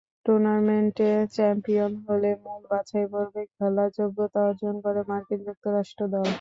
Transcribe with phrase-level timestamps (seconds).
[0.25, 6.27] টুর্নামেন্টে চ্যাম্পিয়ন হয়ে মূল বাছাইপর্বে খেলার যোগ্যতা অর্জন করে মার্কিন যুক্তরাষ্ট্র দল।